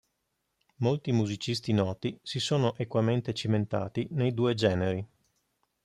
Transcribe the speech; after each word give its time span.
Molti 0.77 1.11
musicisti 1.11 1.73
noti 1.73 2.17
si 2.23 2.39
sono 2.39 2.75
equamente 2.75 3.35
cimentati 3.35 4.07
nei 4.09 4.33
due 4.33 4.55
generi. 4.55 5.07